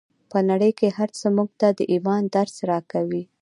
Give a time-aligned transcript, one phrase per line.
[0.31, 3.23] په نړۍ کې هر څه موږ ته د ایمان درس راکوي